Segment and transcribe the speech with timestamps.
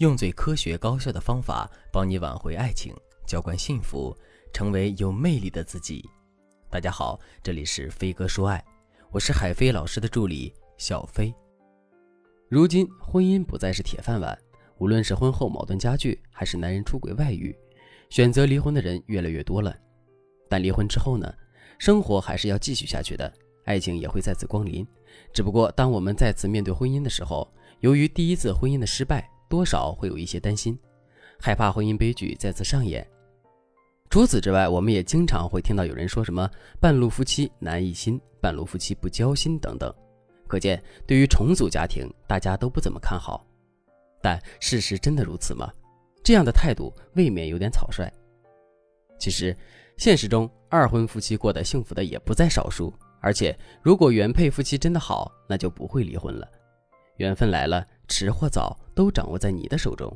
[0.00, 2.94] 用最科学高效的方法帮你挽回爱情，
[3.26, 4.16] 浇灌幸福，
[4.50, 6.08] 成为有魅力的自己。
[6.70, 8.64] 大家好，这里是飞哥说爱，
[9.10, 11.34] 我是海飞老师的助理小飞。
[12.48, 14.38] 如今婚姻不再是铁饭碗，
[14.78, 17.54] 无论是婚后矛盾加剧，还是男人出轨外遇，
[18.08, 19.76] 选择离婚的人越来越多了。
[20.48, 21.30] 但离婚之后呢，
[21.78, 23.30] 生活还是要继续下去的，
[23.66, 24.86] 爱情也会再次光临。
[25.30, 27.46] 只不过当我们再次面对婚姻的时候，
[27.80, 29.30] 由于第一次婚姻的失败。
[29.50, 30.78] 多少会有一些担心，
[31.38, 33.04] 害怕婚姻悲剧再次上演。
[34.08, 36.48] 除此之外，我们也经常会听到有人说什么
[36.80, 39.92] “半路夫妻难一心”“半路夫妻不交心”等等。
[40.46, 43.44] 可见，对于重组家庭，大家都不怎么看好。
[44.22, 45.68] 但事实真的如此吗？
[46.22, 48.08] 这样的态度未免有点草率。
[49.18, 49.56] 其实，
[49.96, 52.92] 现实中二婚夫妻过得幸福的也不在少数。
[53.20, 56.48] 而且，如果原配夫妻真的好，那就不会离婚了。
[57.16, 60.14] 缘分来了，迟或早都掌握在你的手中。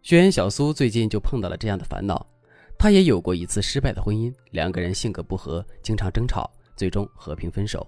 [0.00, 2.24] 学员小苏最近就碰到了这样的烦恼，
[2.78, 7.84] 她也有过一次失败的婚姻，两个人性格不合，经常争吵，最终和平分手。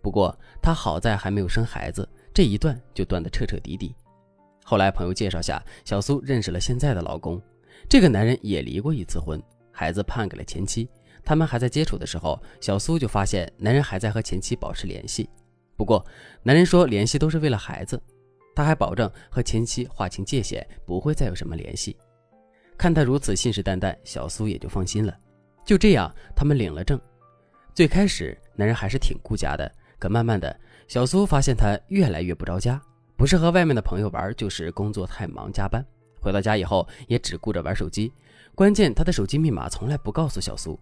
[0.00, 3.92] 不过她好在还没有生孩子，这一段就断得彻彻底底。
[4.62, 7.42] 后来朋友介绍下，小苏认识了现在的老公，
[7.90, 10.88] 这个男人也离过一次婚，孩子判给了前妻。
[11.24, 15.28] 他们还在接触的时候，小苏就发现男人还在和前妻保持联系。
[15.76, 16.06] 不过，
[16.44, 18.00] 男人说联系都是为了孩子，
[18.58, 21.96] 他还保证和前妻划清界限，不会再有什么联系。
[22.76, 25.16] 看他如此信誓旦旦，小苏也就放心了。
[25.64, 27.00] 就这样，他们领了证。
[27.72, 32.82] 最开始，男人还是挺顾家的，可慢慢的，小苏发现他越来越不着家，
[33.16, 35.80] 不是和外面的朋友玩，就是工作太忙加班。
[36.20, 38.12] 回到家以后，也只顾着玩手机，
[38.56, 40.76] 关键他的手机密码从来不告诉小苏。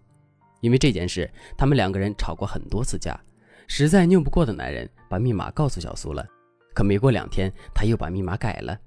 [0.63, 3.21] 因为这件事，他们两个人吵过很多次架。
[3.69, 6.27] 实在拗不过的男人把密码告诉小苏了，
[6.77, 8.79] 可没过两天他又把密码改了。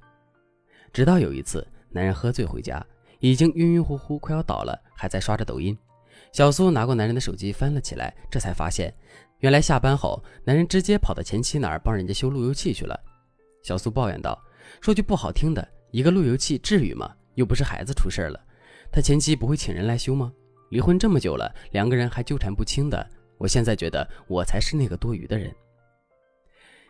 [0.93, 2.85] 直到有一次，男人喝醉回家，
[3.17, 5.75] 已经晕晕乎乎，快要倒了，还在刷着抖音。
[6.31, 8.93] 小苏拿过男人的手机翻了起来，这才发现，
[9.39, 12.95] 原来下班后男人直接跑到前妻那儿帮人家修路由器去了。
[13.63, 14.39] 小苏抱怨道
[14.79, 17.11] ：“说句不好听的，一个路由器至于吗？
[17.33, 18.39] 又不是孩子出事了，
[18.91, 20.31] 他前妻不会请人来修吗？
[20.69, 23.03] 离婚这么久了，两个人还纠缠不清的。”
[23.39, 25.51] 我现在觉得我才是那个多余的人。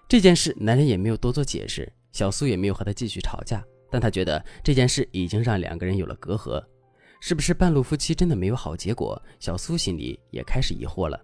[0.10, 3.64] 这件事，男人也没有多做解释，小苏也没有和他继续吵架。
[3.92, 6.64] 但他觉得这件事已经让两个人有了隔阂，
[7.22, 9.22] 是不是半路夫妻真的没有好结果？
[9.40, 11.20] 小苏心里也开始疑惑了。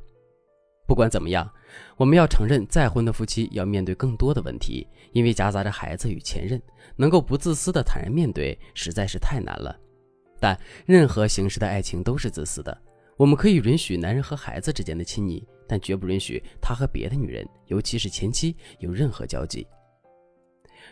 [0.87, 1.51] 不管怎么样，
[1.97, 6.61] 我们要承认，再婚的夫妻要面对更多的问题，因为夹杂着孩子与前任，
[6.95, 9.75] 能够不自私的坦然面对，实在是太难了。
[10.39, 12.79] 但任何形式的爱情都是自私的。
[13.17, 19.65] 我们可以允许男人和孩子之间的亲昵，但绝不允许他和别的女人，尤其是前妻有任何交集。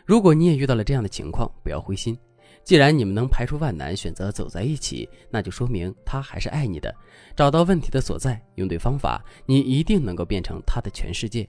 [0.05, 2.17] 如果你也遇到了这样的情况，不要灰心。
[2.63, 6.93] 既然你们能排除万难选择走在一起，那就说明他还是爱你的。
[7.35, 11.47] 找到问题的所在，用对方法，你一定能够变成他的全世界。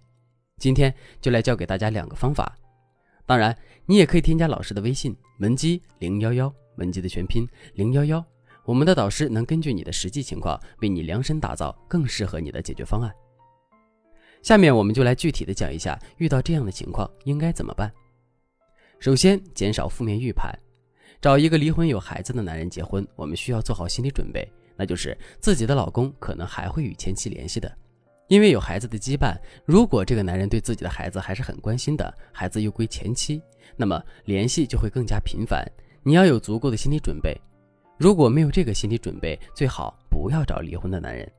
[0.58, 2.56] 今天就来教给大家两个方法。
[3.26, 3.56] 当然，
[3.86, 8.24] 你也可以添加老师的微信文姬零幺幺，文姬的全拼零幺幺。
[8.64, 13.14] 我们的导师能根据你的实际情况，为你量身打造更适合你的解决方案。
[14.42, 17.92] 下面我们就来具体的讲一下，遇到这样的情况应该怎么办。
[18.98, 20.50] 首先，减少负面预判。
[21.20, 27.70] 找一个离婚有孩子的男人结婚，我们需要做好心理准备，那就是自己的老公可能还会与前妻联系的，
[28.28, 29.34] 因为有孩子的羁绊。
[29.64, 33.42] 如果这个男人对自己的孩子还是很关心的，孩子又归前妻，
[33.76, 35.66] 那么联系就会更加频繁。
[36.02, 37.38] 你要有足够的心理准备。
[37.96, 41.30] 如果没有这个心理准备，最好不要找离婚的男人。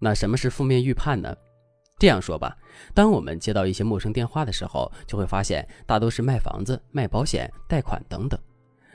[0.00, 1.34] 那什么是负面预判呢？
[1.98, 2.56] 这样说吧，
[2.92, 8.38] 当我们接到一些陌生电话的时候，就会发现大都是卖房子、卖保险、贷款等等。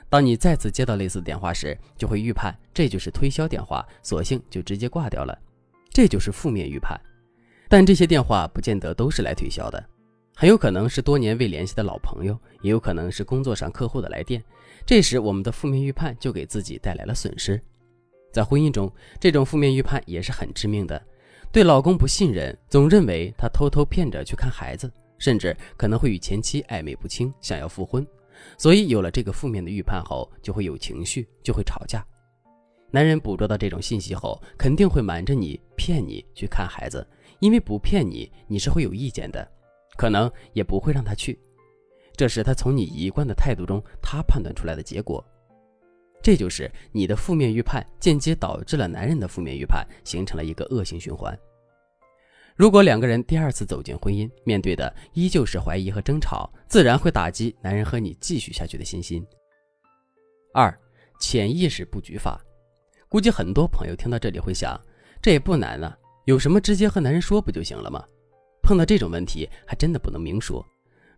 [0.10, 5.38] 当你再次接到类似的电话时，就会预判这就是推销电话，索性就直接挂掉了。
[5.92, 7.00] 这就是负面预判。
[7.70, 9.82] 但这些电话不见得都是来推销的。
[10.40, 14.42] 很有可能是多年未联系的老朋友，也有可能是工作上客户的来电。
[14.86, 17.62] 这时，我们的负面预判就给自己带来了损失。
[18.32, 18.90] 在婚姻中，
[19.20, 21.06] 这种负面预判也是很致命的。
[21.52, 28.08] 对老公不信任，总认为他偷偷骗着去看孩子，甚至可能会与前妻暧昧不清，想要复婚。
[28.58, 32.02] 所以，有了这个负面的预判后，就会有情绪，就会吵架。
[32.92, 37.06] 男人捕捉到这种信息后，肯定会瞒着你，骗你去看孩子，
[37.42, 39.46] 因为不骗你，你是会有意见的。
[40.00, 41.38] 可能也不会让他去，
[42.16, 45.22] 这是他从你一贯的态度中他判断出来的结果。
[46.24, 51.38] 这就是你的负面预判间接导致了男人的负面预判，形成了一个恶性循环。
[52.56, 59.22] 如果两个人第二次走进婚姻，面对的依旧是怀疑和争吵，自然会打击男人和你继续下去的信心。
[60.54, 60.74] 二，
[61.20, 62.40] 潜意识布局法，
[63.10, 64.80] 估计很多朋友听到这里会想，
[65.22, 68.02] 这也不难啊，有什么直接和男人说不就行了吗？
[68.70, 70.64] 碰到这种问题，还真的不能明说，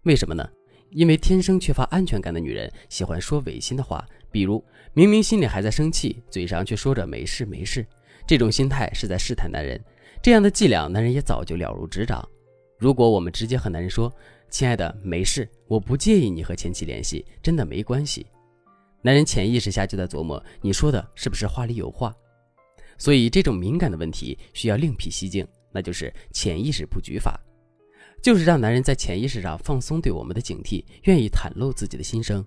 [0.03, 0.50] 为什么呢？
[0.92, 4.63] 因为天生缺乏安全感的女人喜欢说违心的话，比如
[4.94, 7.86] 明明心里还在生气，嘴上却说着没事没事，
[8.25, 9.77] 这种心态是在试探男人。
[10.24, 12.25] 这样的伎俩，男人也早就了如指掌。
[12.77, 14.09] 如果我们直接和男人说
[14.50, 18.25] ：“亲爱的，没事，我不介意你和前妻联系，真的没关系。”
[19.03, 22.15] 男人潜意识下就在琢磨，你说的是不是话里有话？
[22.98, 27.39] 所以这种敏感的问题需要另辟蹊径，那就是潜意识布局法，
[28.21, 32.45] 就是让男人在潜意识上放松对我们的警惕，愿意袒露自己的心声。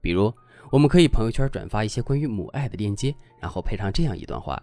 [0.00, 0.32] 比如，
[0.70, 4.62] 我们可以朋友圈转发一些关于母爱的链接，然后配上这样一段话。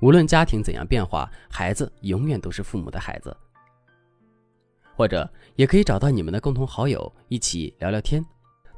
[0.00, 3.36] 无论家庭怎样变化，孩子永远都是父母的孩子。
[4.96, 8.24] 或者，也可以找到你们的共同好友一起聊聊天。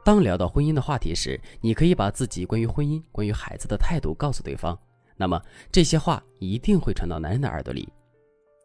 [0.04, 4.78] 当聊到婚姻的话题时，你可以把自己关于婚姻、关于孩子的态度告诉对方。
[5.16, 5.40] 那么，
[5.72, 7.88] 这些话一定会传到男人的耳朵里。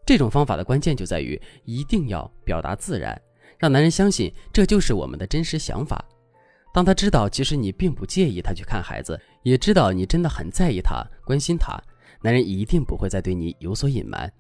[0.10, 3.22] 这种方法的关键就在于一定要表达自然，
[3.60, 6.04] 让男人相信这就是我们的真实想法。
[6.74, 11.80] 当他知道其实你并不介意他去看孩子，也知道你真的很在意他、关心他。
[12.24, 14.34] 男人一定不会再对你有所隐瞒，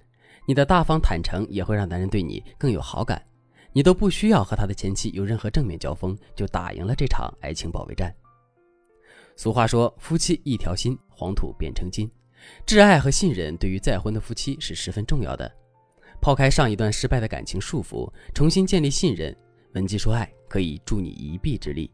[0.47, 3.23] 你的大方坦诚也会让男人对你更有好感。
[3.71, 8.11] 你都不需要和他的前妻有任何正面交锋，就打赢了这场爱情保卫战。
[9.35, 12.09] 俗话说：“夫妻一条心，黄土变成金。”
[12.65, 15.51] 挚爱和信任对于再婚的夫妻是十分重要的。
[16.21, 19.35] 抛开上一段失败的感情束缚，重新建立信任，
[19.73, 21.89] 文姬说爱可以助你一臂之力。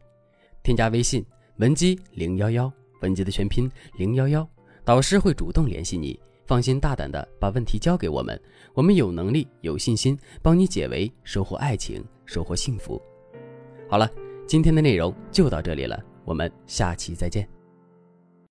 [0.62, 1.24] 添加微信
[1.58, 2.72] 文姬零幺幺，
[3.02, 4.48] 文姬的全拼零幺幺。
[4.84, 8.40] 导师会主动联系你，放心大胆的把问题交给我们，
[8.74, 13.00] 我们有能力、有信心帮你解围，收获爱情，收获幸福。
[13.88, 14.10] 好了，
[14.46, 17.55] 今天的内容就到这里了，我们下期再见。